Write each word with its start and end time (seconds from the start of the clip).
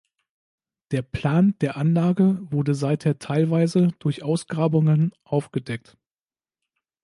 Der 0.89 1.03
Plan 1.03 1.53
der 1.61 1.77
Anlage 1.77 2.39
wurde 2.51 2.73
seither 2.73 3.19
teilweise 3.19 3.89
durch 3.99 4.23
Ausgrabungen 4.23 5.13
aufgedeckt. 5.25 5.95